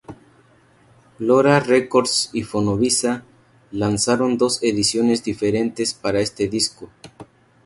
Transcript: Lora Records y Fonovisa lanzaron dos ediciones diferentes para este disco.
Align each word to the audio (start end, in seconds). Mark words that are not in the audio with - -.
Lora 1.19 1.59
Records 1.59 2.31
y 2.33 2.41
Fonovisa 2.41 3.23
lanzaron 3.69 4.35
dos 4.35 4.57
ediciones 4.63 5.23
diferentes 5.23 5.93
para 5.93 6.21
este 6.21 6.47
disco. 6.47 6.89